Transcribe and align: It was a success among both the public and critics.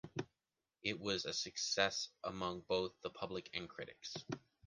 It 0.81 0.99
was 0.99 1.25
a 1.25 1.31
success 1.33 2.09
among 2.23 2.61
both 2.61 2.99
the 3.03 3.11
public 3.11 3.51
and 3.53 3.69
critics. 3.69 4.15